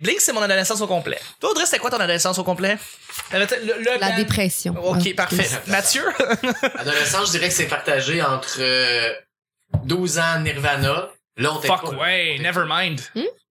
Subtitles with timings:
[0.00, 1.18] Blink, c'est mon adolescence au complet.
[1.40, 2.76] Toi, Audrey, c'était quoi ton adolescence au complet?
[3.32, 4.74] Le, le La band- dépression.
[4.84, 5.48] Ok, Ah, parfait.
[5.68, 6.04] Mathieu?
[6.78, 9.12] Adolescence, je dirais que c'est partagé entre euh,
[9.84, 11.08] 12 ans Nirvana.
[11.38, 13.00] Là, on Fuck t'écoute- ouais, never mind.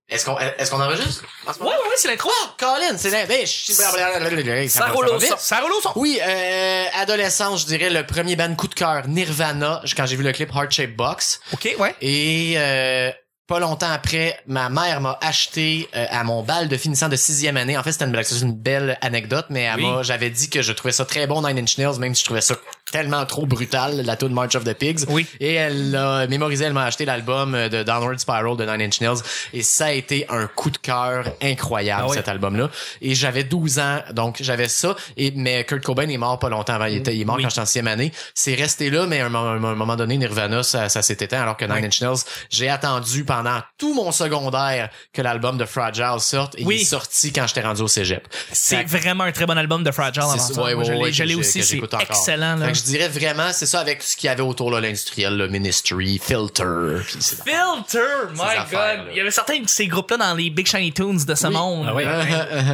[0.07, 1.23] Est-ce qu'on est-ce qu'on enregistre?
[1.47, 1.77] En ce Ouais, moment?
[1.81, 2.29] ouais, ouais, c'est l'intro.
[2.31, 3.65] Oh, Colin, c'est la biche.
[3.71, 5.35] Ça roule au son.
[5.39, 5.93] Ça roule au son.
[5.95, 10.21] Oui, euh, adolescence, je dirais le premier band coup de cœur, Nirvana, quand j'ai vu
[10.23, 11.39] le clip Heart Shape Box.
[11.53, 11.95] Ok, ouais.
[12.01, 13.11] Et euh,
[13.47, 17.57] pas longtemps après, ma mère m'a acheté euh, à mon bal de finissant de sixième
[17.57, 17.77] année.
[17.77, 19.85] En fait, c'était une, blague, c'est une belle anecdote, mais Oui.
[20.01, 22.41] j'avais dit que je trouvais ça très bon Nine Inch Nails, même si je trouvais
[22.41, 22.55] ça
[22.91, 25.05] tellement trop brutal, la tune March of the Pigs.
[25.09, 25.25] Oui.
[25.39, 29.17] Et elle l'a mémorisé, elle m'a acheté l'album de Downward Spiral de Nine Inch Nails.
[29.53, 32.15] Et ça a été un coup de cœur incroyable, Ah oui.
[32.15, 32.69] cet album-là.
[33.01, 34.95] Et j'avais 12 ans, donc j'avais ça.
[35.17, 36.85] Et, mais Kurt Cobain est mort pas longtemps avant.
[36.85, 37.43] Il, était, il est mort Oui.
[37.43, 38.11] quand j'étais en sixième année.
[38.33, 41.41] C'est resté là, mais à un, moment- un moment donné, Nirvana, ça, ça s'est éteint,
[41.41, 46.19] alors que Nine Inch Nails, j'ai attendu pendant tout mon secondaire que l'album de Fragile
[46.19, 46.55] sorte.
[46.59, 46.75] Et Oui.
[46.77, 48.27] il est sorti quand j'étais rendu au cégep.
[48.51, 50.61] C'est vraiment un très bon album de Fragile avant ça.
[50.61, 52.55] ouais, je l'ai- ouais, aussi, c'est excellent.
[52.57, 52.74] Là.
[52.75, 55.47] Que je dirais vraiment, c'est ça avec ce qu'il y avait autour, là, l'industriel, le
[55.47, 59.07] Ministry, Filter, c'est Filter, my god.
[59.11, 61.87] Il y avait certains de ces groupes-là dans les Big Shiny Tunes de ce monde.
[61.89, 62.03] Ah oui.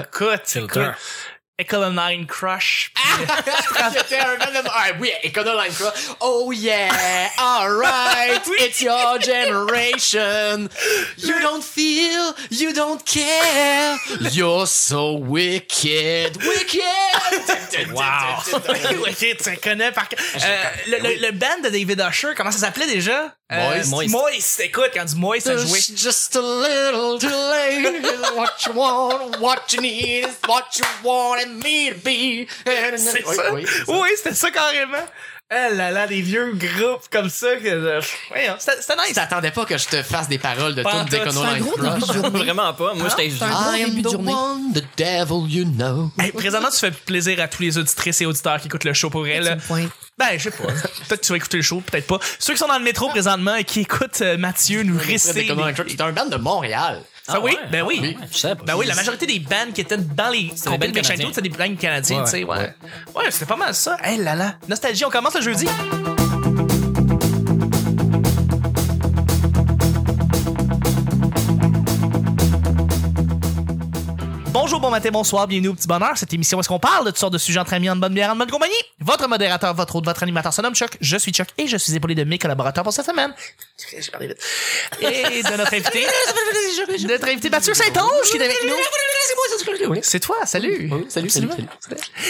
[0.03, 0.81] Écoute, Filter.
[0.81, 0.95] écoute.
[1.59, 2.91] Economine Crush.
[2.95, 3.25] puis-
[3.95, 5.93] C'était un band de- Ah oui, Econoline Cross.
[6.19, 6.89] Oh yeah,
[7.38, 10.69] alright, it's your generation.
[11.19, 13.95] You don't feel, you don't care.
[14.31, 17.59] You're so wicked, wicked.
[17.94, 19.02] Wow.
[19.08, 20.08] ok, tu connais par.
[20.14, 23.33] Euh, le, le, le band de David Usher, comment ça s'appelait déjà?
[23.52, 23.89] Moist.
[23.89, 24.11] Moist.
[24.11, 24.59] Moist.
[24.61, 25.80] Écoute, quand du Moist, ça jouait.
[25.80, 28.02] Just, just a little too late.
[28.36, 32.47] What you want, what you need is what you wanted me to be.
[32.97, 33.53] C'est Oui, ça?
[33.53, 33.92] oui, c'est ça.
[33.92, 35.05] Oui, c'était ça carrément.
[35.53, 37.67] Eh là là, des vieux groupes comme ça que.
[37.67, 39.13] euh, voyons, C'était nice.
[39.16, 40.89] t'attendais pas que je te fasse des paroles de tout.
[41.09, 41.93] d'Econoline C'est un gros Cross?
[41.93, 42.39] début de journée.
[42.45, 42.93] Vraiment pas.
[42.93, 44.33] Moi, j'étais c'est un gros I am début de the journée.
[44.33, 46.09] one, the devil you know.
[46.17, 49.09] Hey, présentement, tu fais plaisir à tous les auditrices et auditeurs qui écoutent le show
[49.09, 49.58] pour elle.
[50.17, 50.67] Ben, je sais pas.
[51.08, 52.20] Peut-être que tu vas écouter le show, peut-être pas.
[52.39, 55.47] Ceux qui sont dans le métro présentement et qui écoutent euh, Mathieu nous réciter.
[55.87, 57.02] C'est un band de Montréal.
[57.27, 57.52] Ah oui?
[57.52, 57.58] ouais?
[57.71, 57.99] Ben oui.
[58.02, 58.64] Ouais, je sais pas.
[58.65, 60.99] Ben oui, la majorité des bands qui étaient dans les des compagnies de.
[61.02, 62.73] Tunes, c'est des bands canadiens, Ouais, tu sais, ouais.
[63.15, 63.98] Ouais, c'était pas mal ça.
[64.04, 64.55] Hey là là.
[64.67, 65.67] Nostalgie, on commence le jeudi.
[74.53, 76.11] Bonjour, bon matin, bonsoir, bienvenue au Petit Bonheur.
[76.17, 78.14] Cette émission, où est-ce qu'on parle de toutes sortes de sujets entre amis, en bonne
[78.14, 78.73] bière, en bonne compagnie?
[79.02, 80.95] Votre modérateur, votre hôte, votre animateur se nomme Chuck.
[81.02, 83.34] Je suis Chuck et je suis épaulé de mes collaborateurs pour cette semaine.
[84.00, 84.38] J'ai parlé vite.
[85.02, 86.06] Et de notre invité,
[87.08, 90.02] notre invité Mathieu Saint-Onge qui est avec nous.
[90.04, 90.89] C'est toi, salut.
[90.92, 91.50] Oui, salut, salut.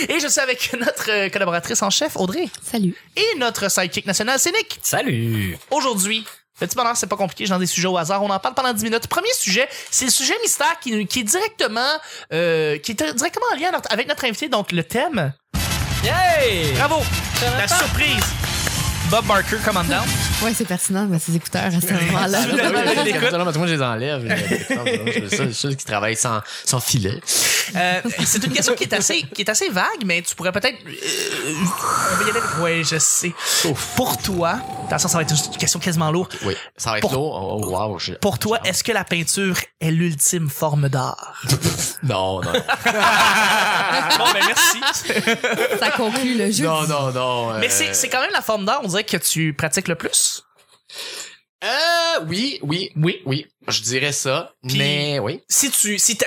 [0.07, 2.47] Et je suis avec notre euh, collaboratrice en chef, Audrey.
[2.63, 2.95] Salut.
[3.17, 4.79] Et notre sidekick national, c'est Nick.
[4.81, 5.57] Salut!
[5.71, 6.25] Aujourd'hui,
[6.61, 8.23] le petit bonheur, c'est pas compliqué, j'ai dans des sujets au hasard.
[8.23, 9.07] On en parle pendant 10 minutes.
[9.07, 11.97] Premier sujet, c'est le sujet mystère qui, qui est directement,
[12.31, 14.47] euh, qui est directement en lien avec notre invité.
[14.47, 15.33] Donc, le thème.
[16.03, 16.73] Yay!
[16.73, 17.03] Bravo!
[17.57, 18.23] La surprise!
[19.11, 20.05] Bob Barker, command down.
[20.41, 22.39] Ouais, c'est pertinent, mais ces écouteurs à ce moment-là.
[22.45, 25.29] Oui, oui, moi, je les enlève.
[25.29, 27.19] C'est ceux qui travaillent sans, sans filet.
[27.75, 30.77] Euh, c'est une question qui est assez, qui est assez vague, mais tu pourrais peut-être.
[30.87, 33.33] euh, Ouais, je sais.
[33.95, 34.55] Pour toi,
[34.87, 36.33] attention, ça va être une question quasiment lourde.
[36.45, 37.59] Oui, ça va être Pour- lourd.
[37.63, 37.99] Oh, wow.
[37.99, 41.43] je- Pour toi, est-ce que la peinture est l'ultime forme d'art?
[42.03, 42.51] Non, non.
[42.53, 44.79] bon, ben merci.
[45.79, 46.63] Ça conclut le jeu.
[46.65, 47.53] non, non, non.
[47.59, 49.95] Mais euh, c'est, c'est quand même la forme d'art, on dirait que tu pratiques le
[49.95, 50.43] plus?
[51.63, 53.21] Euh, oui, oui, Oui.
[53.25, 53.50] oui.
[53.67, 54.53] Je dirais ça.
[54.67, 55.41] Puis- mais oui.
[55.47, 56.17] Si tu, si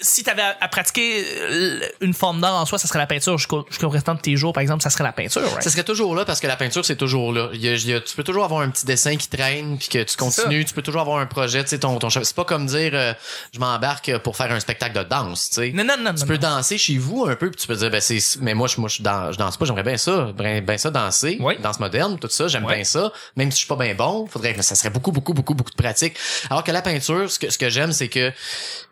[0.00, 3.36] si t'avais à, pratiquer euh, une forme d'art en soi, ça serait la peinture.
[3.38, 5.62] Jusqu'au, restant de tes jours, par exemple, ça serait la peinture, right?
[5.62, 7.48] Ça serait toujours là parce que la peinture, c'est toujours là.
[7.54, 9.78] Il y a- il y a- tu peux toujours avoir un petit dessin qui traîne
[9.78, 10.64] puis que tu continues.
[10.64, 12.22] Tu peux toujours avoir un projet, tu sais, ton, ton chef.
[12.24, 13.12] C'est pas comme dire, euh,
[13.52, 15.72] je m'embarque pour faire un spectacle de danse, tu sais.
[15.72, 16.40] Non, non, non, Tu non, peux non.
[16.56, 18.88] danser chez vous un peu puis tu peux dire ben c'est mais moi je moi
[18.88, 21.54] je danse, je danse pas j'aimerais bien ça bien, bien ça danser Oui.
[21.62, 22.74] danse moderne tout ça j'aime Oui.
[22.74, 25.32] bien ça même si je suis pas bien bon faudrait que ça serait beaucoup beaucoup
[25.34, 26.16] beaucoup beaucoup de pratique
[26.50, 28.32] alors que la peinture ce que ce que j'aime c'est que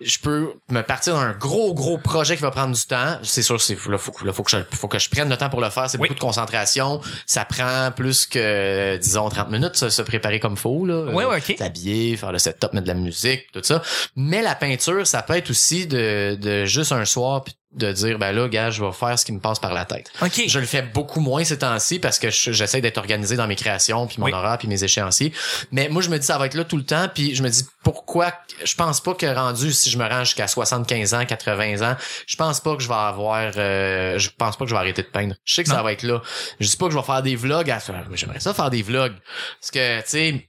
[0.01, 3.19] je peux me partir d'un gros gros projet qui va prendre du temps.
[3.23, 5.51] C'est sûr c'est là, faut là, faut que je faut que je prenne le temps
[5.51, 5.89] pour le faire.
[5.89, 6.09] C'est Oui.
[6.09, 7.01] beaucoup de concentration.
[7.27, 11.05] Ça prend plus que disons 30 minutes se, se préparer comme faut là.
[11.13, 11.57] Oui, oui, ok.
[11.59, 13.83] s'habiller faire le setup mettre de la musique tout ça.
[14.17, 18.19] Mais la peinture ça peut être aussi de de juste un soir puis de dire
[18.19, 20.11] ben là gars je vais faire ce qui me passe par la tête.
[20.23, 20.43] OK.
[20.47, 23.57] je le fais beaucoup moins ces temps-ci parce que je- j'essaie d'être organisé dans mes
[23.57, 24.33] créations puis mon Oui.
[24.33, 25.33] horaire puis mes échéanciers.
[25.73, 27.49] Mais moi je me dis ça va être là tout le temps puis je me
[27.49, 28.33] dis pourquoi?
[28.65, 32.37] Je pense pas que rendu si je me rends jusqu'à 75 ans 80 ans je
[32.37, 35.09] pense pas que je vais avoir euh, je pense pas que je vais arrêter de
[35.09, 35.35] peindre.
[35.45, 35.77] Je sais que Non.
[35.77, 36.23] ça va être là.
[36.61, 37.81] Je dis pas que je vais faire des vlogs à-
[38.15, 39.15] j'aimerais ça faire des vlogs.
[39.61, 40.49] Parce que tu sais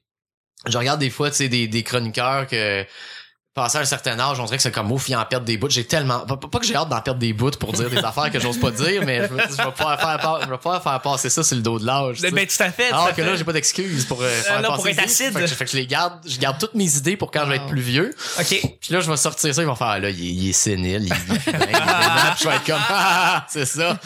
[0.68, 2.86] je regarde des fois tu sais des, des chroniqueurs que
[3.56, 5.70] passé un certain âge, on dirait que c'est comme ouf, il en perdre des bouts.
[5.70, 8.30] J'ai tellement, pas, pas que j'ai hâte d'en perdre des bouts pour dire des affaires
[8.30, 11.00] que j'ose pas dire, mais je, vais- je vais pouvoir faire, je vais pouvoir faire
[11.00, 12.18] passer ça sur le dos de l'âge.
[12.18, 12.32] tu sais.
[12.32, 12.90] Ben, tout à fait.
[12.90, 13.24] tout Alors à que fait.
[13.30, 15.32] là, j'ai pas d'excuses pour euh, faire là, passer pour être acide.
[15.32, 17.50] Fait que, fait que je les garde, je garde toutes mes idées pour quand je
[17.52, 18.14] vais être plus vieux.
[18.40, 18.46] OK.
[18.82, 20.54] Puis là, je vais sortir ça, ils vont faire, ah, là, il, est- il est
[20.54, 21.40] sénile, il, est.
[21.40, 21.54] Puis
[22.44, 23.98] je vais être comme, ah, c'est ça.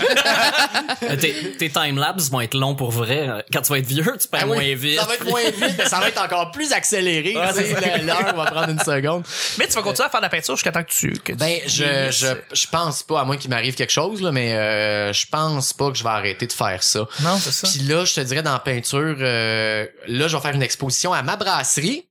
[1.10, 3.44] Euh, tes, tes timelapses vont être longs pour vrai.
[3.52, 5.00] Quand tu vas être vieux, tu perds Ah oui, moins vite.
[5.00, 7.34] Ça va être moins vite, mais ça va être encore plus accéléré.
[7.34, 7.98] Ça.
[8.04, 9.24] L'heure va prendre une seconde.
[9.58, 11.14] Mais tu vas continuer à faire de la peinture jusqu'à temps que tu.
[11.14, 14.32] Que tu Ben, je, je, je pense pas, à moins qu'il m'arrive quelque chose, là,
[14.32, 17.08] mais euh, je pense pas que je vais arrêter de faire ça.
[17.22, 17.68] Non, c'est ça.
[17.68, 21.14] Puis là, je te dirais dans la peinture, euh, là, je vais faire une exposition
[21.14, 22.09] à ma brasserie.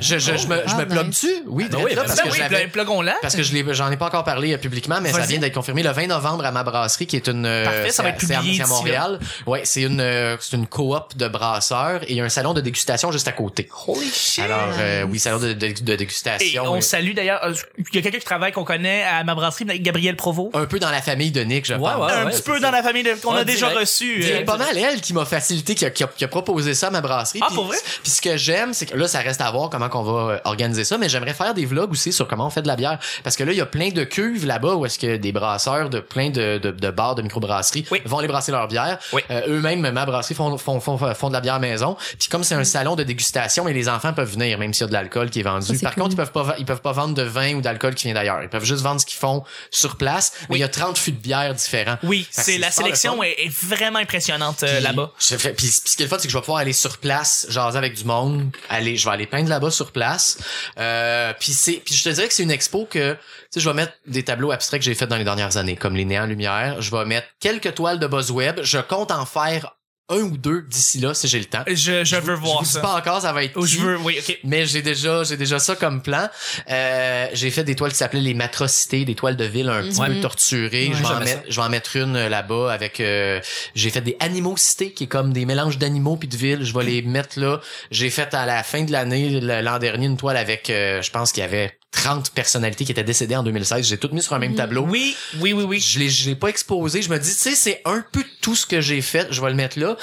[0.00, 0.92] Je, je, je me, je Ah, me nice.
[0.94, 1.42] plug dessus?
[1.46, 3.74] Oui, Ah direct oui, là, ben parce Ben que oui, je parce que je l'ai,
[3.74, 6.44] j'en ai pas encore parlé euh, publiquement, mais ça vient d'être confirmé le 20 novembre
[6.46, 7.44] à ma brasserie, qui est une.
[7.44, 9.18] euh, Parfait, ça va être c'est à- publié c'est à, Montréal.
[9.44, 12.54] Ouais, c'est une, euh, c'est une coop de brasseurs et il y a un salon
[12.54, 13.68] de dégustation juste à côté.
[13.88, 14.44] Holy shit.
[14.44, 16.62] Alors, euh, oui, salon de, de, de Et dégustation.
[16.64, 19.34] on euh, salue d'ailleurs, euh, il y a quelqu'un qui travaille qu'on connaît à ma
[19.34, 20.52] brasserie, Gabriel Provo.
[20.54, 22.06] un peu dans la famille de Nick, je Ouais, pense.
[22.06, 22.60] ouais, un ouais, petit peu ça.
[22.60, 24.22] dans la famille de- qu'on a Ouais, déjà reçu.
[24.22, 26.90] C'est pas mal elle qui m'a facilité, qui a, qui a- a proposé ça à
[26.90, 27.40] ma brasserie.
[27.42, 27.78] Ah, pour vrai?
[28.04, 30.38] Puis ce que j'aime, c'est que là, ça reste à voir comment qu'on va euh,
[30.44, 32.98] organiser ça, mais j'aimerais faire des vlogs aussi sur comment on fait de la bière.
[33.24, 35.90] Parce que là, il y a plein de cuves là-bas où est-ce que des brasseurs
[35.90, 38.00] de plein de, de, de bars, de microbrasseries Oui.
[38.04, 38.98] vont aller brasser leur bière.
[39.12, 39.22] Oui.
[39.30, 41.96] Euh, eux-mêmes, ma brasserie, font, font, font, font de la bière maison.
[42.18, 44.84] Puis comme c'est un salon de dégustation, et les enfants peuvent venir, même s'il y
[44.84, 45.66] a de l'alcool qui est vendu.
[45.66, 46.02] Ça, Par cool.
[46.04, 48.42] contre, ils peuvent pas, ils peuvent pas vendre de vin ou d'alcool qui vient d'ailleurs.
[48.42, 50.32] Ils peuvent juste vendre ce qu'ils font sur place.
[50.50, 51.96] Mais il y a 30 fûts de bière différents.
[52.02, 55.12] Oui, c'est la sélection est, est vraiment impressionnante euh, là-bas.
[55.18, 57.46] Puis, puis ce qui est le fun, c'est que je vais pouvoir aller sur place,
[57.48, 60.38] jaser avec du monde, aller, je vais aller peindre sur place.
[60.78, 63.18] Euh, puis c'est, puis je te dirais que c'est une expo que, tu
[63.50, 65.96] sais, je vais mettre des tableaux abstraits que j'ai fait dans les dernières années, comme
[65.96, 66.80] les néants lumière.
[66.80, 68.60] Je vais mettre quelques toiles de BuzzWeb.
[68.62, 69.76] Je compte en faire
[70.12, 71.62] un ou deux d'ici là si j'ai le temps.
[71.66, 72.80] Je, je veux Je voir vous dis ça.
[72.80, 74.38] pas encore, ça va être Oh, je veux, oui, ok.
[74.44, 76.28] Mais j'ai déjà, j'ai déjà ça comme plan.
[76.70, 80.00] Euh, j'ai fait des toiles qui s'appelaient les matrocités, des toiles de ville un petit
[80.00, 80.06] Mhm.
[80.14, 80.88] peu torturées.
[80.88, 80.94] Ouais.
[80.94, 83.00] Je, vais en mettre, je vais en mettre une euh, là-bas avec.
[83.00, 83.40] euh,
[83.74, 86.64] j'ai fait des animocités qui est comme des mélanges d'animaux puis de villes.
[86.64, 87.60] Je vais les mettre là.
[87.90, 91.32] J'ai fait à la fin de l'année l'an dernier une toile avec, euh, je pense
[91.32, 93.86] qu'il y avait 30 personnalités qui étaient décédées en 2016.
[93.86, 94.82] J'ai tout mis sur un même tableau.
[94.88, 95.78] Oui, oui, oui, oui.
[95.80, 97.02] Je l'ai, je l'ai pas exposé.
[97.02, 99.28] Je me dis, tu sais, c'est un peu tout ce que j'ai fait.
[99.30, 99.96] Je vais le mettre là.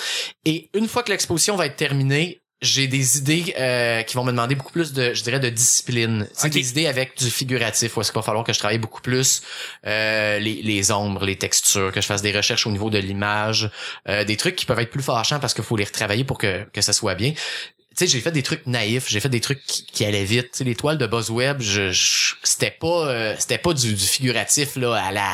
[0.46, 4.32] Et une fois que l'exposition va être terminée, j'ai des idées euh, qui vont me
[4.32, 6.28] demander beaucoup plus de, je dirais, de discipline.
[6.34, 6.54] Tu sais, Ok.
[6.54, 7.96] des idées avec du figuratif.
[7.96, 9.42] Où est-ce qu'il va falloir que je travaille beaucoup plus
[9.88, 13.72] euh, les, les ombres, les textures, que je fasse des recherches au niveau de l'image,
[14.10, 16.66] euh, des trucs qui peuvent être plus fâchants parce qu'il faut les retravailler pour que,
[16.74, 17.34] que ça soit bien.
[18.00, 20.52] Tu sais, j'ai fait des trucs naïfs, j'ai fait des trucs qui, qui allaient vite.
[20.54, 24.06] Tu sais, les toiles de BuzzWeb, je, je- c'était pas, euh, c'était pas du, du
[24.06, 25.30] figuratif là à la,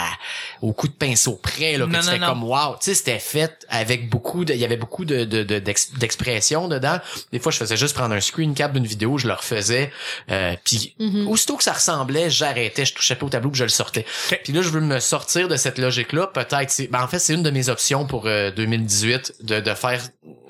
[0.64, 2.28] au coup de pinceau près là, que Non, tu non, fais non.
[2.30, 2.74] comme wow.
[2.82, 5.94] Tu sais, c'était fait avec beaucoup de, il y avait beaucoup de, de, de- d'ex-
[5.94, 6.98] d'expression dedans.
[7.32, 9.92] Des fois, je faisais juste prendre un screen cap d'une vidéo, je le refaisais,
[10.32, 11.28] euh, puis Mhm.
[11.28, 14.06] aussitôt que ça ressemblait, j'arrêtais, je touchais pas au tableau, puis je le sortais.
[14.44, 16.28] Puis là, je veux me sortir de cette logique-là.
[16.34, 19.74] Peut-être, c'est, ben en fait, c'est une de mes options pour euh, 2018 de, de
[19.76, 20.02] faire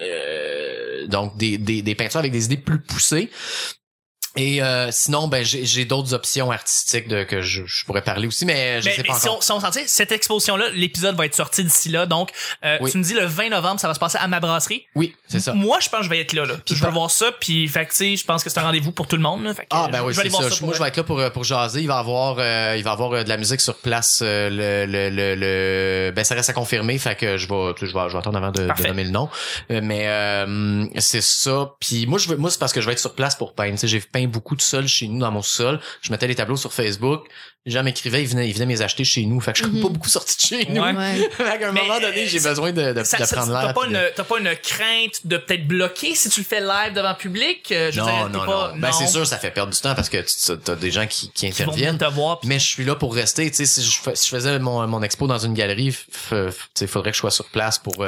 [0.02, 3.30] euh, donc des, des, des peintures avec des idées plus poussées.
[4.38, 8.46] Et euh, sinon, ben j'ai, d'autres options artistiques de, que je, je pourrais parler aussi,
[8.46, 9.38] mais je Mais, sais mais pas si encore.
[9.38, 12.06] on, si on s'en tient, cette exposition-là, l'épisode va être sorti d'ici là.
[12.06, 12.32] Donc,
[12.64, 12.92] euh, Oui.
[12.92, 14.86] tu me dis le 20 novembre, ça va se passer à ma brasserie.
[14.96, 15.54] Oui, c'est ça.
[15.54, 16.46] Moi, je pense que je vais être là.
[16.46, 16.56] là.
[16.70, 17.32] Je vais voir ça.
[17.40, 19.44] Puis, fait que, tu sais, je pense que c'est un rendez-vous pour tout le monde.
[19.44, 19.54] Là.
[19.54, 20.66] Fait que, Ah ben oui, je vais aller c'est ça.
[20.66, 21.82] Moi, je vais être là pour euh, pour jaser.
[21.82, 24.20] Il va avoir euh, il va avoir euh, de la musique sur place.
[24.22, 26.98] euh, le, le, le, le- ben ça reste à confirmer.
[26.98, 29.30] Fait que je vais je vais je vais attendre avant de, de nommer le nom.
[29.70, 31.72] Mais euh, c'est ça.
[31.80, 33.78] Puis moi je veux moi c'est parce que je vais être sur place pour peindre.
[33.82, 35.80] J'ai peint beaucoup de sol chez nous dans mon sol.
[36.02, 37.26] Je mettais les tableaux sur Facebook.
[37.68, 39.42] Les gens m'écrivaient, ils venaient ils venaient me les acheter chez nous.
[39.42, 39.82] Fait que je suis Mhm.
[39.82, 40.84] pas beaucoup sorti de chez nous.
[40.84, 40.94] Ouais.
[40.96, 41.30] Ouais.
[41.38, 43.64] Fait qu'à un Mais, moment donné, j'ai ça- besoin de, de, Ça- de prendre T'as
[43.66, 43.74] l'air.
[43.74, 46.62] pas, puis de- une, t'as pas une crainte de peut-être bloquer si tu le fais
[46.62, 47.72] live devant public?
[47.72, 48.80] Euh, je Non, non, pas- non.
[48.80, 51.32] Ben c'est sûr, ça fait perdre du temps parce que tu as des gens qui,
[51.32, 51.98] qui interviennent.
[51.98, 52.40] te voir.
[52.44, 53.50] Mais je suis là pour rester.
[53.50, 55.92] Tu sais, si je, fais- si je faisais mon, mon expo dans une galerie,
[56.76, 58.06] sais, faudrait que je sois sur place pour euh,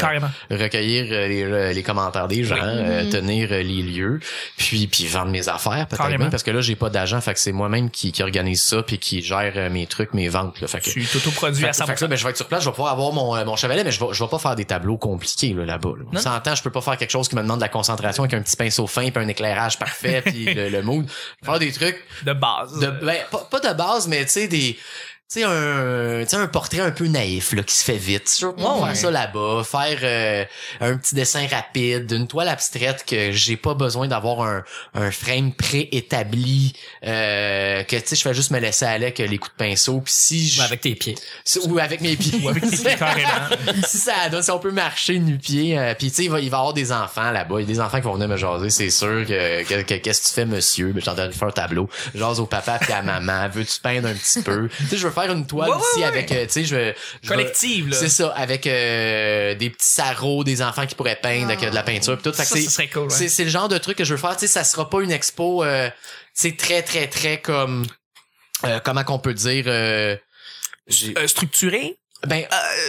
[0.52, 2.62] recueillir euh, les, euh, les commentaires des gens, Oui.
[2.64, 3.10] euh, Mhm.
[3.10, 4.20] tenir euh, les lieux,
[4.58, 6.30] puis puis vendre mes affaires peut-être Carrément.
[6.30, 8.98] parce que là j'ai pas d'agent, fait que c'est moi-même qui, qui organise ça puis
[9.00, 10.60] qui gère euh, mes trucs, mes ventes.
[10.62, 12.02] Là, fait que, Tu t'autoproduis fait, à fait que 100%.
[12.02, 13.84] là, ben, je vais être sur place, je vais pouvoir avoir mon, euh, mon chevalet,
[13.84, 15.94] mais je vais, je vais pas faire des tableaux compliqués là, là-bas.
[15.98, 16.06] Là.
[16.10, 16.20] On Non.
[16.20, 18.42] s'entend, je peux pas faire quelque chose qui me demande de la concentration avec un
[18.42, 21.06] petit pinceau fin puis un éclairage parfait puis le, le mood.
[21.44, 22.80] Faire des trucs de base.
[22.80, 24.78] de ben pas, pas de base mais tu sais des
[25.30, 28.34] tu sais un tu sais un portrait un peu naïf là qui se fait vite.
[28.56, 30.46] Pouvoir Ouais, faire ça là-bas faire euh,
[30.80, 35.52] un petit dessin rapide une toile abstraite que j'ai pas besoin d'avoir un, un frame
[35.52, 36.74] préétabli
[37.06, 40.00] euh, que tu sais je fais juste me laisser aller avec les coups de pinceau
[40.00, 41.16] puis si je Avec tes pieds.
[41.68, 42.40] ou avec mes pieds.
[42.44, 43.30] Ou avec tes pieds, carrément.
[43.88, 46.50] si ça donne si on peut marcher nu-pied euh, puis tu sais il va il
[46.50, 47.56] va y avoir des enfants là-bas.
[47.60, 49.96] Il y a des enfants qui vont venir me jaser c'est sûr que que- que-
[49.96, 50.88] qu'est-ce que tu fais monsieur?
[50.94, 51.90] Ben, je suis en train de faire un tableau.
[52.16, 53.50] Jase au papa puis à maman.
[53.50, 54.70] Veux-tu peindre un petit peu?
[54.78, 56.06] Tu sais je veux faire une toile Ouais, ici ouais.
[56.06, 57.96] avec euh, tu sais je veux je veux- Collective, là.
[57.98, 61.76] c'est ça avec euh, des petits sarraux des enfants qui pourraient peindre avec euh, de
[61.76, 63.10] la peinture pis tout Fait que Ça, c'est- ça serait cool, ouais.
[63.10, 65.02] c'est c'est le genre de truc que je veux faire tu sais ça sera pas
[65.02, 65.94] une expo euh, tu
[66.36, 67.86] sais très très très comme
[68.66, 70.16] euh, comment qu'on peut dire euh,
[70.88, 71.98] j'ai- Euh, structuré?
[72.26, 72.46] Ben,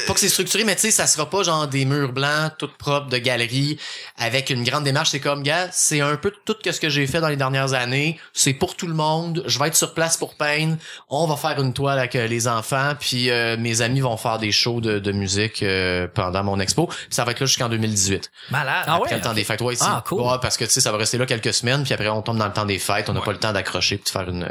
[0.06, 2.70] pas que c'est structuré, mais tu sais, ça sera pas genre des murs blancs, tout
[2.78, 3.78] propres de galeries,
[4.16, 5.10] avec une grande démarche.
[5.10, 8.18] C'est comme, gars, c'est un peu tout ce que j'ai fait dans les dernières années.
[8.32, 9.42] C'est pour tout le monde.
[9.46, 10.76] Je vais être sur place pour peindre.
[11.10, 14.38] On va faire une toile avec euh, les enfants, puis euh, mes amis vont faire
[14.38, 16.86] des shows de, de musique euh, pendant mon expo.
[16.86, 18.30] Puis ça va être là jusqu'en 2018.
[18.50, 18.84] Malade.
[18.86, 19.60] Ah Après ouais, le temps des fêtes.
[19.60, 19.84] Ouais, ici.
[19.86, 20.22] Ah, cool.
[20.22, 22.38] Ouais, parce que tu sais, ça va rester là quelques semaines, puis après on tombe
[22.38, 23.10] dans le temps des fêtes.
[23.10, 24.48] On n'a pas le temps d'accrocher puis de faire une,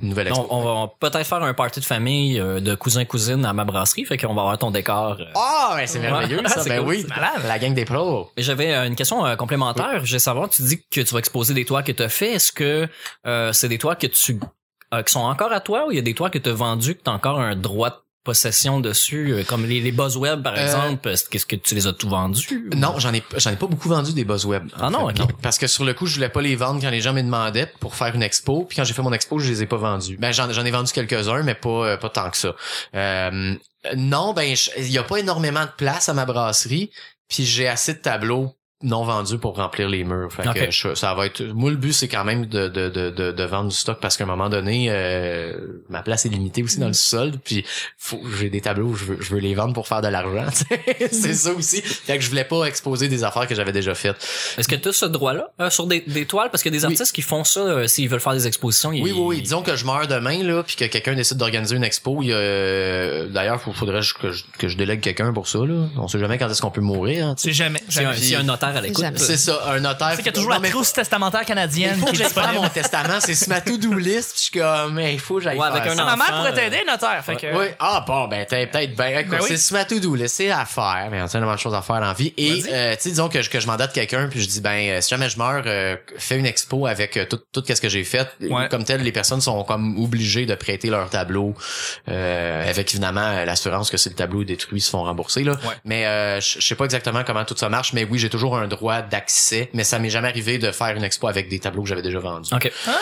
[0.00, 0.46] une nouvelle expo.
[0.50, 4.04] On, on va peut-être faire un party de famille euh, de cousins-cousines à ma brasserie,
[4.06, 5.16] fait qu'on va avoir ton décor.
[5.20, 5.24] euh.
[5.34, 6.62] Ah, ouais, c'est merveilleux, ça.
[6.68, 7.06] Ben cool, oui.
[7.08, 7.42] malade.
[7.46, 8.30] La gang des pros.
[8.36, 10.04] J'avais euh, une question euh, complémentaire.
[10.04, 12.32] Je vais savoir, tu dis que tu vas exposer des toiles que tu as fait.
[12.34, 12.88] Est-ce que
[13.26, 14.40] euh, c'est des toiles que tu
[14.94, 16.52] euh, qui sont encore à toi ou il y a des toiles que tu as
[16.54, 17.96] vendues que tu as encore un droit de
[18.26, 21.08] possession dessus, euh, comme les, les Buzzweb par Euh, exemple?
[21.08, 22.68] Est-ce que, tu les as tout vendus?
[22.76, 24.68] Non, j'en ai j'en ai pas beaucoup vendu des buzz web.
[24.78, 25.16] Ah non, ok.
[25.40, 27.72] parce que sur le coup, je voulais pas les vendre quand les gens me demandaient
[27.80, 30.16] pour faire une expo, puis quand j'ai fait mon expo, je les ai pas vendus.
[30.18, 32.54] Ben j'en j'en ai vendu quelques-uns mais pas euh, pas tant que ça.
[32.94, 33.54] Euh,
[33.96, 36.90] non, ben il y a pas énormément de place à ma brasserie,
[37.28, 40.30] puis j'ai assez de tableaux non vendus pour remplir les murs.
[40.30, 43.08] Fait que je- ça va être moi le but c'est quand même de de de
[43.10, 45.56] de, de vendre du stock parce qu'à un moment donné euh,
[45.88, 47.64] ma place est limitée aussi dans le sol puis
[47.96, 50.64] faut j'ai des tableaux je veux je veux les vendre pour faire de l'argent tu
[50.76, 51.08] sais.
[51.10, 54.16] c'est ça aussi fait que je voulais pas exposer des affaires que j'avais déjà faites
[54.58, 56.50] Est-ce que tu as ce droit-là euh, sur des, des toiles?
[56.50, 56.92] Parce qu'il y a des Oui.
[56.92, 58.90] artistes qui font ça euh, s'ils veulent faire des expositions.
[58.90, 61.76] oui ils- oui oui disons que je meurs demain là puis que quelqu'un décide d'organiser
[61.76, 65.32] une expo il y a euh, d'ailleurs faut- faudrait que je, que je délègue quelqu'un
[65.32, 67.48] pour ça là on sait jamais quand est-ce qu'on peut mourir hein, tu sais.
[67.48, 67.80] C'est jamais.
[67.88, 68.46] S'il y a un- jamais.
[68.66, 69.18] Notaire à l'écoute.
[69.18, 71.46] c'est ça un notaire sais qu'il y a toujours Non, la mais trousse testamentaire il
[71.46, 74.42] canadienne faut qui que j'aille faire mon testament c'est sur ma to-do list puis je
[74.42, 76.04] suis comme mais il faut que j'aille Ouais, faire avec un ça.
[76.04, 77.22] Ma mère enfant, pourrait t'aider, notaire.
[77.24, 77.66] Fait que, Oui.
[77.78, 79.22] Ah bon, ben t'as peut-être bien.
[79.28, 79.46] Ben oui.
[79.48, 81.08] C'est sur ma to-do list, c'est à faire.
[81.10, 82.32] Mais on a tellement de choses à faire dans la vie.
[82.36, 84.76] Et euh, tu sais, disons que je, que je mandate quelqu'un puis je dis ben
[84.88, 87.88] euh, si jamais je meurs, euh, fais une expo avec euh, tout tout ce que
[87.88, 88.28] j'ai fait.
[88.40, 88.68] Ouais.
[88.68, 91.54] Comme tel, les personnes sont comme obligées de prêter leur tableau
[92.08, 95.52] euh, avec évidemment l'assurance que si le tableau est détruit, ils se font rembourser là.
[95.52, 95.74] Ouais.
[95.84, 98.55] Mais euh, je je sais pas exactement comment tout ça marche, mais oui, j'ai toujours
[98.56, 99.70] un droit d'accès.
[99.72, 102.18] Mais ça m'est jamais arrivé de faire une expo avec des tableaux que j'avais déjà
[102.18, 102.52] vendus.
[102.54, 102.70] OK.
[102.86, 102.92] Ah.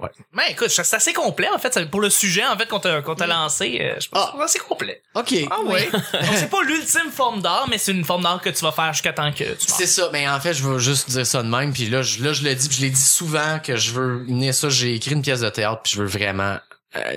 [0.00, 0.08] Ouais.
[0.32, 1.88] Ben écoute, c'est assez complet en fait.
[1.88, 4.32] Pour le sujet en fait qu'on t'a qu'on t'a lancé, euh, je pense Ah.
[4.32, 5.00] que c'est assez complet.
[5.14, 5.32] Ok.
[5.48, 5.88] Ah oui.
[5.92, 6.02] Donc
[6.34, 9.12] c'est pas l'ultime forme d'art, mais c'est une forme d'art que tu vas faire jusqu'à
[9.12, 9.56] temps que tu.
[9.68, 12.24] C'est ça, mais en fait, je veux juste dire ça de même, puis là, je,
[12.24, 14.68] là, je le dis, puis je l'ai dit souvent que je veux mener ça.
[14.68, 16.56] J'ai écrit une pièce de théâtre, puis je veux vraiment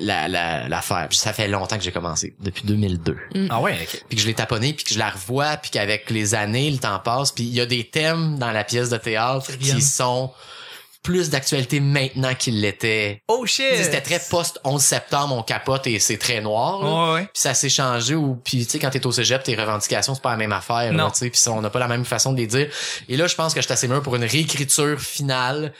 [0.01, 1.07] la, la, la faire.
[1.09, 3.17] Puis ça fait longtemps que j'ai commencé, depuis 2002.
[3.49, 4.03] Ah ouais, OK.
[4.09, 6.77] Puis que je l'ai taponnée, puis que je la revois, puis qu'avec les années, le
[6.77, 10.31] temps passe, puis il y a des thèmes dans la pièce de théâtre qui sont
[11.03, 13.21] plus d'actualité maintenant qu'ils l'étaient.
[13.29, 13.63] Oh shit.
[13.81, 16.83] C'était très post 11 septembre, on capote et c'est très noir.
[16.83, 16.89] là.
[16.89, 17.21] Ouais, ouais.
[17.23, 20.21] Puis ça s'est changé ou puis tu sais quand t'es au cégep tes revendications c'est
[20.23, 21.05] pas la même affaire Non.
[21.05, 22.67] là, tu sais puis ça, on n'a pas la même façon de les dire
[23.07, 25.71] et là je pense que je suis assez mûr pour une réécriture finale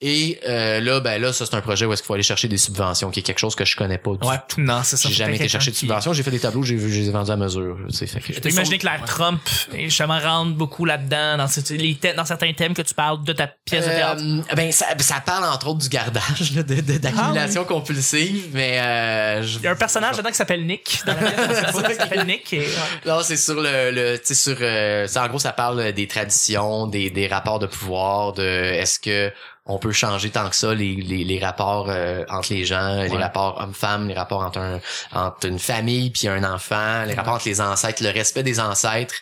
[0.00, 2.48] et euh, là ben là ça c'est un projet où est-ce qu'il faut aller chercher
[2.48, 4.36] des subventions qui est quelque chose que je connais pas du Ouais.
[4.48, 5.08] tout Non, c'est ça.
[5.08, 7.08] j'ai jamais été chercher de qui- subventions j'ai fait des tableaux j'ai vu je les
[7.08, 8.32] ai vendus à mesure tu sais fait que
[8.76, 9.40] que la Trump
[9.72, 13.84] et justement rentre beaucoup là-dedans dans, les certains thèmes que tu parles de ta pièce
[13.86, 14.22] de théâtre?
[14.22, 18.80] Euh, ben ça, ça parle entre autres du gardage là, de de- d'accumulation compulsive mais
[18.80, 21.72] euh, je- Il y a un personnage là-dedans qui s'appelle Nick dans la pièce.
[21.88, 22.66] qui s'appelle Nick et ouais.
[23.06, 26.08] Non, c'est sur le, le tu sais sur euh, ça, en gros ça parle des
[26.08, 29.32] traditions, des, des rapports de pouvoir, de est-ce que
[29.66, 33.08] on peut changer tant que ça les, les, les rapports euh, entre les gens, les
[33.16, 34.78] rapports hommes-femmes, les rapports entre un
[35.12, 39.14] entre une famille puis un enfant, les rapports entre les ancêtres, le respect des ancêtres,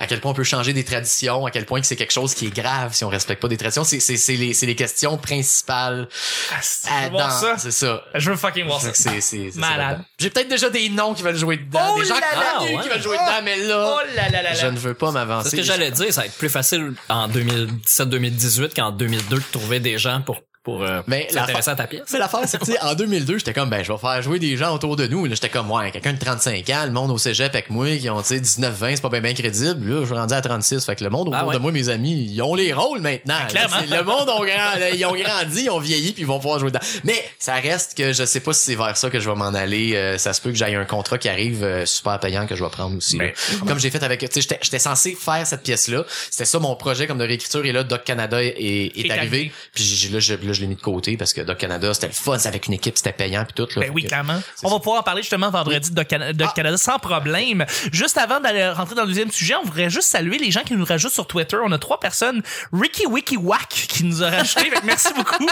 [0.00, 2.32] à quel point on peut changer des traditions, à quel point que c'est quelque chose
[2.34, 4.76] qui est grave si on respecte pas des traditions, c'est c'est c'est les c'est les
[4.76, 6.08] questions principales
[6.52, 7.58] Ah, c'est- à je veux voir dans- ça.
[7.58, 8.02] c'est ça.
[8.14, 8.94] Je veux fucking voir ça.
[8.94, 10.00] C'est c'est Malade.
[10.18, 12.82] J'ai peut-être déjà des noms qui veulent jouer dedans, Oh des gens là, connus ouais.
[12.82, 15.50] qui veulent jouer dedans, mais là Oh là là là je ne veux pas m'avancer.
[15.50, 19.42] C'est ce que j'allais dire, ça va être plus facile en 2017-2018 qu'en 2002 de
[19.52, 22.02] trouver des gens pour pour euh, ta pièce.
[22.12, 24.72] Mais l'affaire, c'est que, en 2002, j'étais comme, ben, je vais faire jouer des gens
[24.74, 25.24] autour de nous.
[25.26, 28.08] Là, j'étais comme, ouais, quelqu'un de 35 ans, le monde au cégep avec moi, qui
[28.08, 29.88] ont, tu sais, 19, 20, c'est pas bien, bien crédible.
[29.90, 30.84] Là, je suis rendu à 36.
[30.84, 31.54] Fait que le monde autour Ah ouais.
[31.54, 33.34] de moi, mes amis, ils ont les rôles maintenant.
[33.48, 33.76] Clairement.
[33.90, 36.58] le monde ont grand, là, ils ont grandi, ils ont vieilli, puis ils vont pouvoir
[36.60, 36.84] jouer dedans.
[37.04, 39.46] Mais ça reste que je sais pas si c'est vers ça que je vais m'en
[39.54, 39.96] aller.
[39.96, 42.62] Euh, ça se peut que j'aille un contrat qui arrive euh, super payant que je
[42.62, 43.16] vais prendre aussi.
[43.18, 43.32] Ben,
[43.66, 46.04] Comme j'ai fait avec, tu sais, j'étais- censé faire cette pièce-là.
[46.30, 47.64] C'était ça mon projet comme de réécriture.
[47.66, 49.52] Et là, Doc Canada est, est, Est arrivé.
[49.74, 52.08] Puis j'ai- là, je, là, je l'ai mis de côté parce que Doc Canada, c'était
[52.08, 53.68] le fun, avec une équipe, c'était payant puis tout.
[53.78, 54.40] Là, Ben oui, que- clairement.
[54.62, 56.52] On va pouvoir en parler justement vendredi de, de Ah.
[56.54, 57.64] Canada sans problème.
[57.92, 60.74] Juste avant d'aller rentrer dans le deuxième sujet, on voudrait juste saluer les gens qui
[60.74, 61.56] nous rajoutent sur Twitter.
[61.64, 62.42] On a trois personnes.
[62.72, 64.70] Ricky Wiki Wack qui nous a rajouté.
[64.84, 65.46] Merci beaucoup.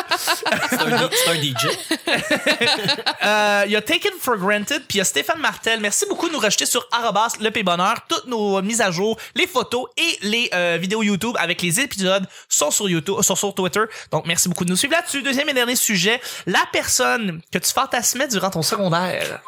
[0.70, 1.66] C'est un, un DJ.
[3.22, 5.80] Euh, Il y a Taken for Granted, puis il y a Stéphane Martel.
[5.80, 7.96] Merci beaucoup de nous rajouter sur arrobas le P bonheur.
[8.08, 12.26] Toutes nos mises à jour, les photos et les euh, vidéos YouTube avec les épisodes
[12.48, 13.80] sont sur YouTube, sont sur Twitter.
[14.10, 15.22] Donc merci beaucoup de nous suivre là-dessus.
[15.22, 19.40] Deuxième et dernier sujet, la personne que tu fantasmais durant ton secondaire.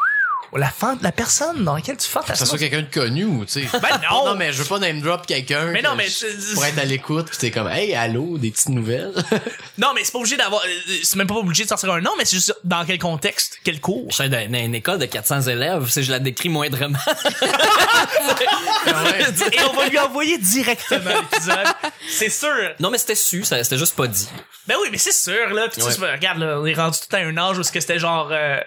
[0.55, 2.45] La, fan, la personne dans laquelle tu Que ça fantasmes.
[2.47, 3.69] soit quelqu'un de connu ou, tu sais.
[3.81, 4.27] Ben non.
[4.27, 5.67] non, mais je veux pas name drop quelqu'un.
[5.67, 6.07] Mais non, mais
[6.55, 9.13] Pour être à l'écoute, pis t'es comme, hey, allô, des petites nouvelles?
[9.79, 10.63] Non, mais c'est pas obligé d'avoir.
[10.63, 10.69] euh,
[11.03, 13.81] C'est même pas obligé de sortir un nom, mais c'est juste dans quel contexte, quel
[13.81, 14.07] cours.
[14.11, 16.99] Je suis dans, une école de 400 élèves, si je la décris moindrement.
[19.53, 21.67] Et on va lui envoyer directement l'épisode.
[22.09, 22.49] C'est sûr.
[22.81, 24.29] non, mais c'était su, ça- c'était juste pas dit.
[24.67, 25.69] Ben oui, mais c'est sûr, là.
[25.69, 25.93] Puis tu Ouais.
[25.93, 28.29] sais, regarde, là, on est rendu tout à un âge où c'était genre.
[28.31, 28.59] Euh...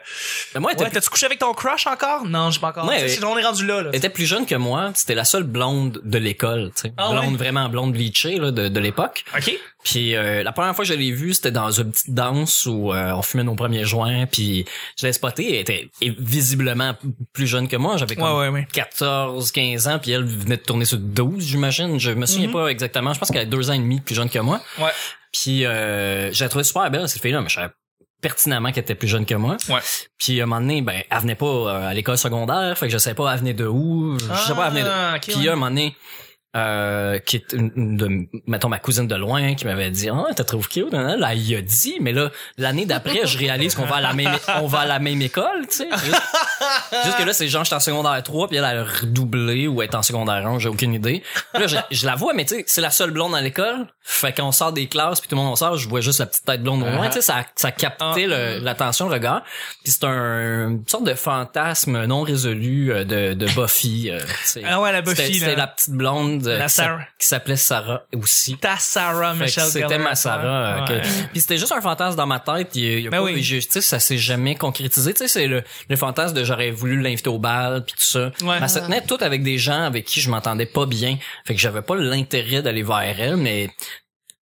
[0.54, 1.75] Mais moi, Ouais, t'as-tu couché avec ton crush?
[1.88, 2.26] Encore?
[2.26, 2.88] Non, j'ai pas encore.
[2.88, 3.90] Ouais, on est rendu là, là.
[3.92, 4.92] elle était plus jeune que moi.
[4.96, 6.94] C'était la seule blonde de l'école, tu sais.
[6.98, 7.38] Ah blonde, ouais?
[7.38, 9.26] vraiment blonde bleachée, là, de, de l'époque.
[9.36, 9.52] OK?
[9.84, 12.92] Puis euh, la première fois que je l'ai vue, c'était dans une petite danse où
[12.92, 14.26] euh, on fumait nos premiers joints.
[14.26, 14.66] Puis
[14.98, 16.94] je l'ai spotée, elle était visiblement
[17.34, 17.98] plus jeune que moi.
[17.98, 18.68] J'avais comme Ouais, ouais, ouais.
[18.74, 22.00] 14, 15 ans, puis elle venait de tourner sur 12, j'imagine.
[22.00, 22.26] Je me Mhm.
[22.28, 23.14] souviens pas exactement.
[23.14, 24.62] Je pense qu'elle a deux ans et demi de plus jeune que moi.
[24.80, 24.92] Ouais.
[25.32, 27.74] Puis euh, je la trouvais super belle, cette fille-là, mais je savais
[28.26, 29.56] pertinemment qu'elle était plus jeune que moi.
[29.70, 29.82] Ouais.
[30.18, 32.92] Puis à un moment donné, ben, elle venait pas euh, à l'école secondaire, fait que
[32.92, 34.90] je savais pas elle venait de où, je sais pas elle venait de.
[34.92, 35.50] Ah, ok, Puis ouais.
[35.50, 35.96] à un moment donné,
[36.56, 40.24] euh, qui est une- une de, mettons ma cousine de loin qui m'avait dit ah
[40.36, 41.18] t'as trouvé cute hein?
[41.18, 44.32] là il a dit mais là l'année d'après je réalise qu'on va à la même
[44.62, 45.90] on va à la même école tu sais.
[45.92, 46.22] Juste,
[47.06, 49.94] juste que là c'est genre j'étais en secondaire 3 puis elle a redoublé ou est
[49.96, 51.24] en secondaire 1 j'ai aucune idée.
[51.54, 53.88] Puis là je, je la vois mais tu sais c'est la seule blonde à l'école.
[54.02, 56.26] Fait qu'on sort des classes puis tout le monde en sort je vois juste la
[56.28, 59.44] petite tête blonde au loin tu sais ça ça captait le- l'attention le regard
[59.84, 64.26] puis c'est un une sorte de fantasme non résolu euh, de de Buffy euh, tu
[64.46, 64.62] sais.
[64.66, 67.02] Ah ouais, la Buffy, c'était la petite blonde euh, La qui s'a- Sarah.
[67.20, 68.58] qui s'appelait Sarah aussi.
[68.58, 70.82] Ta Sarah Fait Michelle C'était ma Sarah.
[70.82, 70.88] ouais.
[71.02, 72.70] que- Puis c'était juste un fantasme dans ma tête.
[72.72, 73.42] Puis il y a Ben pas, oui.
[73.44, 75.14] je- sais, ça s'est jamais concrétisé.
[75.14, 78.32] Tu sais, c'est le, le fantasme de j'aurais voulu l'inviter au bal puis tout ça.
[78.42, 78.58] Ouais.
[78.62, 81.18] Elle se tenait toute avec des gens avec qui je m'entendais pas bien.
[81.46, 83.70] Fait que j'avais pas l'intérêt d'aller vers elle, mais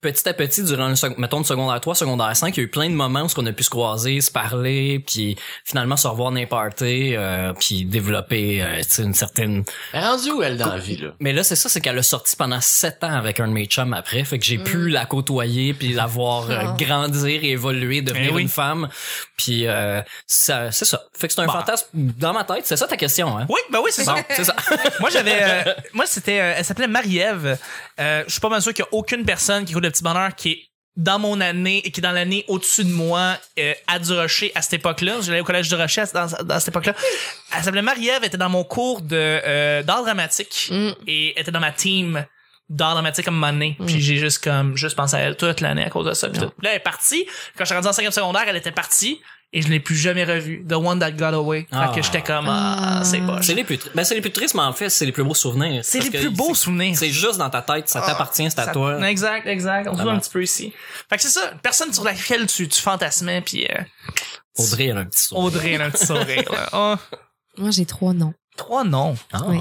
[0.04, 2.66] petit à petit, durant le sec- mettons de secondaire 3, secondaire 5, il y a
[2.66, 5.36] eu plein de moments où on a pu se croiser, se parler, puis
[5.66, 9.64] finalement se revoir n'importe euh, puis développer euh, tu sais, une certaine
[9.94, 11.10] Elle est rendue où, elle, dans la vie, là?
[11.20, 13.66] mais là, c'est ça, c'est qu'elle a sorti pendant sept ans avec un de mes
[13.66, 14.24] chums après.
[14.24, 16.76] Fait que j'ai pu la côtoyer puis la voir euh, Ah.
[16.78, 18.42] grandir et évoluer, devenir Eh oui.
[18.44, 18.90] une femme.
[19.38, 21.02] Puis euh, ça, c'est ça.
[21.18, 21.54] Fait que c'est un Bah.
[21.54, 22.66] fantasme dans ma tête.
[22.66, 23.46] C'est ça ta question, hein?
[23.50, 24.16] Oui, ben oui, c'est ça.
[24.30, 24.56] C'est ça.
[25.00, 27.58] moi j'avais euh, moi c'était euh, elle s'appelait Marie-Ève
[28.00, 30.04] euh, je suis pas mal sûr qu'il y a aucune personne qui écoute le petit
[30.04, 30.60] bonheur qui est
[30.96, 34.52] dans mon année et qui est dans l'année au-dessus de moi euh, à du Rocher
[34.54, 35.22] à cette époque-là.
[35.22, 36.94] J'allais au collège du Rocher à- dans, dans cette époque-là.
[37.56, 40.92] Elle s'appelait Marie-Ève était dans mon cours de euh, d'art dramatique Mm.
[41.08, 42.26] et était dans ma team
[42.70, 45.90] d'art dramatique comme année puis j'ai juste comme juste pensé à elle toute l'année à
[45.90, 47.26] cause de ça puis là elle est partie.
[47.58, 49.20] Quand je suis rendu en cinquième secondaire elle était partie
[49.56, 51.88] et je l'ai plus jamais revue The One That Got Away Ah.
[51.90, 54.56] fait que j'étais comme ah, c'est pas C'est les plus, ben c'est les plus tristes,
[54.56, 55.82] mais en fait, c'est les plus beaux souvenirs.
[55.86, 58.72] c'est les plus beaux souvenirs C'est juste dans ta tête, ça t'appartient, c'est à Ça-
[58.72, 59.00] toi.
[59.10, 59.88] Exact, exact.
[59.88, 60.18] On se voit Vraiment.
[60.18, 60.74] un petit peu ici.
[61.10, 63.82] Fait que c'est ça, personne sur laquelle tu, tu fantasmais, puis euh,
[64.58, 65.44] Audrey, elle a un petit sourire.
[65.46, 66.52] Audrey, elle a un petit sourire.
[66.52, 66.70] là.
[66.74, 66.96] Oh,
[67.58, 68.34] Moi, j'ai trois noms.
[68.58, 69.16] trois noms?
[69.32, 69.60] Ah, Oui.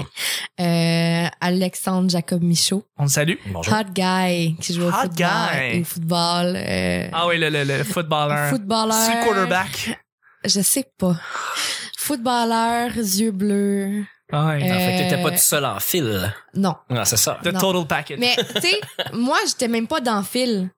[0.59, 2.83] Euh, Alexandre Jacob Michaud.
[2.97, 3.35] On le salue.
[3.47, 3.73] Bonjour.
[3.73, 5.15] Hot guy qui joue au Hot football.
[5.15, 5.77] guy.
[5.77, 6.55] et Au football.
[6.55, 8.49] Euh, Ah oui, le, le, le footballeur.
[8.49, 8.93] footballeur.
[8.93, 9.99] C'est quarterback.
[10.45, 11.15] Je sais pas.
[11.97, 14.05] Footballeur, yeux bleus.
[14.31, 14.63] Ah ouais.
[14.63, 16.33] En fait, t'étais Euh, pas tout seul en fil.
[16.53, 16.75] Non.
[16.89, 17.39] Ah, c'est ça.
[17.43, 17.59] The non.
[17.59, 18.19] total package.
[18.19, 18.79] Mais, tu sais,
[19.13, 20.69] moi, j'étais même pas dans fil.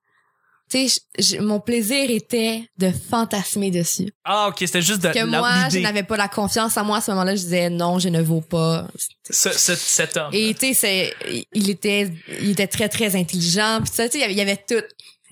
[0.69, 4.11] Tu sais, mon plaisir était de fantasmer dessus.
[4.23, 6.97] Ah ok, c'était juste de Que la- moi, je n'avais pas la confiance en moi
[6.97, 7.35] à ce moment-là.
[7.35, 8.87] Je disais non, je ne vaux pas.
[9.29, 10.31] Ce, ce- cet homme.
[10.33, 13.79] Et tu sais, c'est, il était, il était très très intelligent.
[13.83, 14.81] Puis ça, tu sais, il y avait- tout.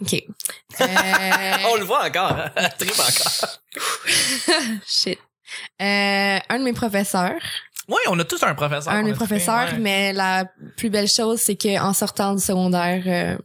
[0.02, 0.13] Ok.
[0.82, 0.86] Euh,
[1.72, 2.32] On le voit encore.
[2.34, 2.52] hein?
[2.82, 3.60] Encore.
[4.88, 5.17] shit.
[5.82, 7.39] Euh, un de mes professeurs,
[7.88, 8.91] Oui, on a tous un professeur.
[8.93, 9.78] un de mes professeurs, ouais.
[9.80, 10.46] mais la
[10.78, 13.38] plus belle chose, c'est que en sortant du secondaire, euh,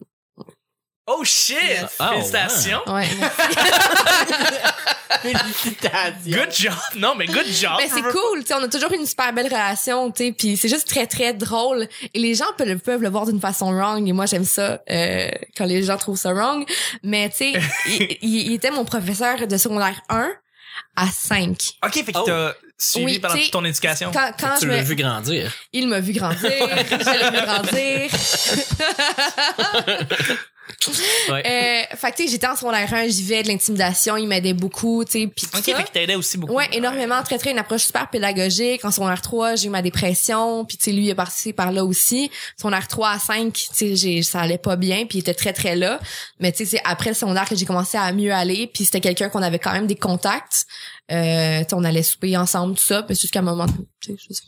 [1.11, 1.57] Oh shit!
[1.99, 2.81] Ah, Félicitations!
[2.87, 3.09] Ouais.
[5.23, 6.31] Félicitations.
[6.31, 6.75] Good job!
[6.97, 7.73] Non, mais good job!
[7.79, 10.57] Mais c'est cool, tu sais, on a toujours une super belle relation, tu sais, puis
[10.59, 14.07] c'est juste très très drôle et les gens peuvent, peuvent le voir d'une façon wrong
[14.07, 16.67] et moi j'aime ça euh, quand les gens trouvent ça wrong,
[17.03, 17.53] mais tu sais,
[18.23, 20.31] il, était mon professeur de secondaire 1
[20.95, 21.57] à 5.
[21.85, 22.25] Ok, fait que Oh.
[22.27, 24.11] t'as suivi Oui, pendant toute ton éducation.
[24.13, 25.53] Quand quand tu l'as vu grandir.
[25.73, 28.11] il m'a vu grandir, je l'ai vu grandir.
[31.29, 31.43] Ouais.
[31.47, 34.55] Euh, fait que tu sais, j'étais en secondaire 1, j'y vais de l'intimidation, il m'aidait
[34.55, 35.77] beaucoup, tu sais, puis Ok, ça.
[35.77, 36.55] fait que t'aidais aussi beaucoup.
[36.55, 38.83] Ouais, énormément, très très une approche super pédagogique.
[38.85, 41.71] En secondaire 3, j'ai eu ma dépression, puis tu sais lui il est parti par
[41.71, 42.31] là aussi.
[42.57, 45.53] Secondaire 3 à 5, tu sais j'ai ça allait pas bien, puis il était très
[45.53, 46.01] très là.
[46.41, 49.01] Mais tu sais c'est après le secondaire que j'ai commencé à mieux aller, puis c'était
[49.01, 50.67] quelqu'un qu'on avait quand même des contacts.
[51.11, 53.67] Euh, tu sais, on allait souper ensemble tout ça, puis jusqu'à un moment.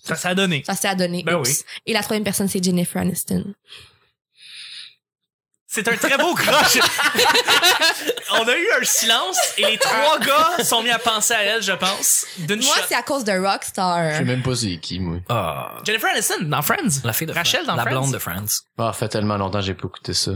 [0.04, 0.62] Ça s'est donné.
[0.66, 1.22] ça s'est adonné.
[1.24, 1.50] Ben oui.
[1.86, 3.44] Et la troisième personne c'est Jennifer Aniston.
[5.72, 6.78] C'est un très beau croche.
[8.32, 11.62] On a eu un silence et les trois gars sont mis à penser à elle,
[11.62, 12.82] je pense, d'une Moi shot.
[12.88, 14.10] c'est à cause de Rockstar.
[14.12, 15.18] Je sais même pas c'est qui, moi.
[15.28, 15.76] Ah.
[15.84, 17.02] Jennifer Aniston dans Friends.
[17.04, 17.66] La fille de Rachel Friends.
[17.68, 18.00] dans La Friends.
[18.00, 18.46] blonde de Friends.
[18.78, 20.32] Ah, fait tellement longtemps que j'ai pas écouté ça.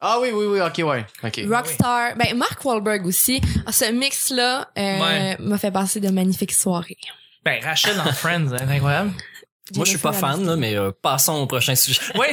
[0.00, 1.06] Ah oui, oui, oui, ok, ouais.
[1.24, 1.40] Ok.
[1.50, 3.40] Rockstar, ben Mark Wahlberg aussi.
[3.66, 5.36] Ah, Ce mix là Ouais.
[5.40, 6.98] m'a fait passer de magnifiques soirées.
[7.44, 9.10] Ben, Rachel dans Friends, c'est incroyable.
[9.74, 12.00] Moi, je suis pas fan, là, mais euh, passons au prochain sujet.
[12.16, 12.32] Ouais,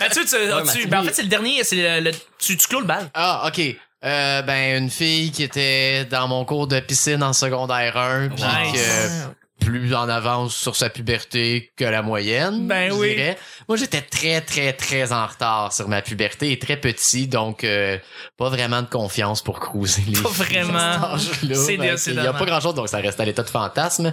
[0.00, 0.86] Mathieu, tu, Mathieu.
[0.86, 3.10] ben, en fait, c'est le dernier, c'est le, le- tu, tu clôt le bal.
[3.14, 3.60] Ah, ok.
[4.04, 8.44] Euh, ben, une fille qui était dans mon cours de piscine en secondaire 1, puis
[8.44, 9.26] Nice.
[9.60, 12.66] plus en avance sur sa puberté que la moyenne.
[12.66, 13.10] Ben je oui.
[13.16, 13.36] dirais.
[13.68, 17.98] Moi, j'étais très, très, très en retard sur ma puberté et très petit, donc euh,
[18.38, 21.16] pas vraiment de confiance pour cruiser les Pas vraiment.
[21.42, 24.12] Ben, Il y a pas grand-chose, donc ça reste à l'état de fantasme.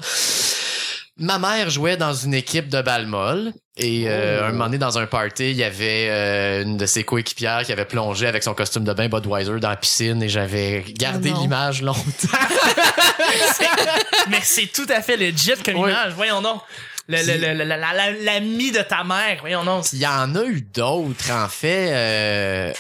[1.19, 4.45] Ma mère jouait dans une équipe de balmol et euh, Oh.
[4.45, 7.71] un moment donné dans un party, il y avait euh, une de ses coéquipières qui
[7.71, 11.35] avait plongé avec son costume de bain Budweiser dans la piscine et j'avais gardé Oh
[11.37, 11.41] non.
[11.41, 12.01] l'image longtemps.
[14.29, 16.13] Mais c'est tout à fait legit comme image.
[16.13, 16.61] Voyons donc.
[17.09, 19.37] Le, le, le, le- la- la- la- l'ami de ta mère.
[19.39, 19.85] Voyons donc.
[19.93, 21.89] Il y en a eu d'autres en fait.
[21.93, 22.73] euh,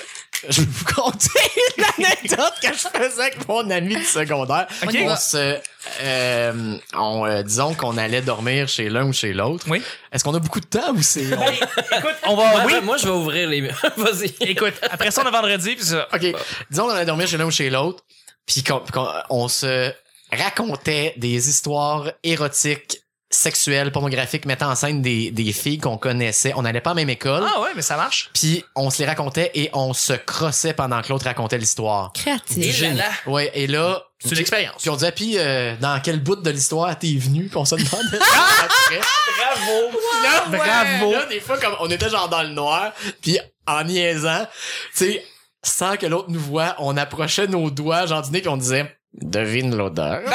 [0.49, 1.29] Je vais vous conter
[1.77, 4.67] une anecdote que je faisais avec mon ami du secondaire.
[4.83, 4.95] Ok.
[5.01, 5.57] On se,
[6.01, 9.65] euh, on, euh, disons qu'on allait dormir chez l'un ou chez l'autre.
[9.69, 9.81] Oui.
[10.11, 11.51] Est-ce qu'on a beaucoup de temps ou c'est on-
[11.97, 12.51] Écoute, on va.
[12.51, 12.73] Moi, oui.
[12.83, 13.61] moi, je vais ouvrir les...
[13.97, 14.33] Vas-y.
[14.41, 16.07] Écoute, après ça, on a vendredi, puis ça.
[16.13, 16.25] Ok.
[16.69, 18.03] Disons qu'on allait dormir chez l'un ou chez l'autre,
[18.45, 19.91] puis qu'on, qu'on- on se
[20.31, 26.53] racontait des histoires érotiques, sexuelles, pornographiques, mettant en scène des, des filles qu'on connaissait.
[26.55, 27.43] On n'allait pas à la même école.
[27.45, 28.29] Ah ouais, mais ça marche.
[28.33, 32.11] Puis on se les racontait et on se crossait pendant que l'autre racontait l'histoire.
[32.13, 32.73] Créatif.
[32.75, 33.01] Génie.
[33.25, 34.81] Ouais, et là, C'est une expérience.
[34.81, 37.75] Puis on disait puis euh, dans quel bout de l'histoire t'es venu Puis on se
[37.75, 38.99] demandait ça après.
[39.37, 39.89] Bravo.
[39.89, 41.11] Puis là, Bravo.
[41.11, 44.47] Là, des fois comme on était genre dans le noir, puis en niaisant,
[44.95, 45.25] tu sais,
[45.63, 48.95] sans que l'autre nous voit, on approchait nos doigts genre du nez puis on disait
[49.13, 50.21] devine l'odeur.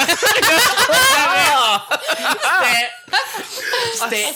[2.16, 2.62] C'était Ah,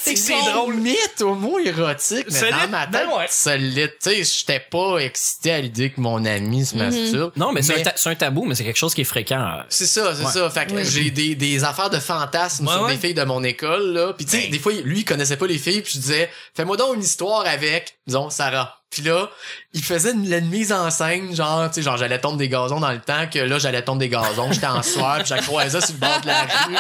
[0.05, 3.27] c'est c'est drôle mythe au mot érotique mais Solide, dans ma tête ben ouais.
[3.29, 7.63] solide tu sais j'étais pas excité à l'idée que mon ami se masturbe Non, mais,
[7.63, 9.61] c'est un, ta- c'est un tabou, mais c'est quelque chose qui est fréquent.
[9.69, 10.33] c'est ça, c'est Ouais.
[10.33, 10.51] ça.
[10.51, 10.85] Fait que Oui.
[10.85, 12.95] j'ai des, des affaires de fantasmes Ouais, sur ouais.
[12.95, 14.13] des filles de mon école, là.
[14.13, 14.51] Puis tu sais, Ben.
[14.51, 17.45] des fois, lui, il connaissait pas les filles, puis je disais, fais-moi donc une histoire
[17.47, 18.79] avec, disons, Sarah.
[18.89, 19.29] Puis là,
[19.75, 22.79] il faisait une, une mise en scène, genre, tu sais, genre, j'allais tomber des gazons
[22.81, 25.43] dans le temps, que là, j'allais tomber des gazons, j'étais en soir, puis je la
[25.43, 26.77] croisais sur le bord de la rue.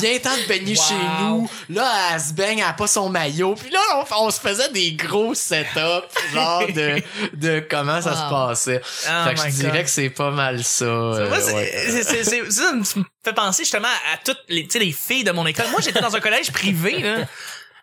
[0.00, 0.82] Viens-t'en de baigner Wow.
[0.84, 1.35] chez nous.
[1.68, 3.54] Là, elle se baigne, elle a pas son maillot.
[3.54, 5.78] Puis là, on, on se faisait des gros setups,
[6.34, 7.02] genre, de,
[7.34, 8.16] de comment ça Wow.
[8.16, 8.80] se passait.
[8.84, 9.84] Oh fait que je dirais God.
[9.84, 10.84] que c'est pas mal ça.
[10.84, 11.72] euh, Moi, c'est- ouais.
[11.90, 12.82] c'est- c'est- c'est- ça me
[13.24, 15.66] fait penser justement à toutes les, les filles de mon école.
[15.70, 17.16] Moi, j'étais dans un collège privé, là.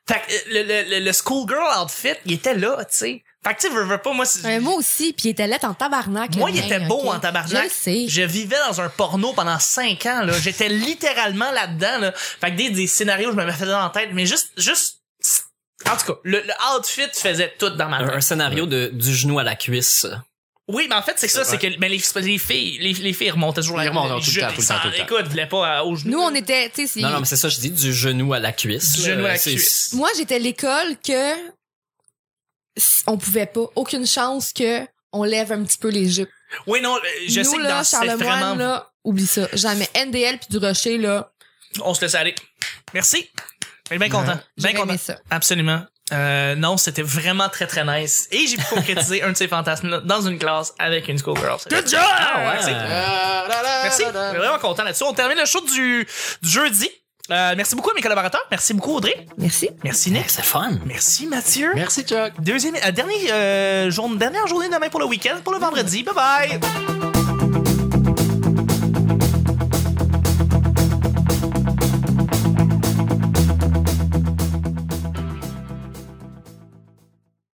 [0.08, 3.24] Fait que euh, le, le, le schoolgirl outfit, il était là, tu sais.
[3.46, 5.66] Fait que tu veux, veux pas, moi, c'est- Euh, moi aussi, puis il était lettre
[5.66, 6.36] en tabarnak.
[6.38, 7.16] moi, il était beau ok?
[7.16, 7.66] en tabarnak.
[7.66, 8.06] Je sais.
[8.08, 10.34] Je vivais dans un porno pendant cinq ans, là.
[10.42, 12.14] J'étais littéralement là-dedans, là.
[12.16, 15.00] Fait que des, des scénarios, je me faisais dans la tête, mais juste, juste,
[15.86, 18.10] en tout cas, le, le outfit faisait tout dans ma tête.
[18.16, 20.08] un scénario de du genou à la cuisse.
[20.70, 23.32] Oui, mais en fait, c'est ça, c'est que ben, les, les filles, les, les filles
[23.32, 25.04] remontaient toujours Ils la remontent tout le temps, tout le temps, tout le temps.
[25.04, 26.12] Écoute, voulaient pas euh, au genou.
[26.14, 28.40] Nous, on était, tu sais, Non, non, mais c'est ça, je dis du genou à
[28.40, 28.94] la cuisse.
[28.94, 29.90] Du genou à la cuisse.
[29.92, 31.34] moi, j'étais l'école que
[33.08, 36.30] on pouvait pas, aucune chance que on lève un petit peu les jupes.
[36.68, 39.48] Oui, non, euh, je Nous, sais que là, dans Charlemagne, vraiment, là, oublie ça.
[39.54, 39.88] Jamais.
[39.96, 41.32] NDL puis du Rocher, là,
[41.82, 42.36] on se laisse aller.
[42.94, 43.30] Merci.
[43.86, 44.40] Je suis bien content.
[44.58, 44.90] Bien content.
[44.90, 45.18] aimé ça.
[45.30, 45.84] Absolument.
[46.12, 48.28] Euh, non, c'était vraiment très très nice.
[48.32, 51.58] Et j'ai pu concrétiser un de ces fantasmes dans une classe avec une schoolgirl.
[51.70, 52.00] Good job!
[52.04, 52.44] Ah ouais.
[52.54, 52.72] Merci.
[53.84, 54.04] Merci.
[54.04, 55.04] Je suis vraiment content là-dessus.
[55.04, 56.08] On termine le show du,
[56.42, 56.90] du jeudi.
[57.32, 58.42] Euh, merci beaucoup à mes collaborateurs.
[58.52, 59.26] Merci beaucoup Audrey.
[59.38, 59.70] Merci.
[59.84, 60.30] Merci Nick.
[60.30, 60.72] C'est fun.
[60.86, 61.72] Merci Mathieu.
[61.74, 62.34] Merci, Chuck.
[62.40, 66.04] Deuxième, euh, dernier, euh, jour- dernière journée demain pour le week-end, pour le vendredi.
[66.04, 67.13] Bye bye.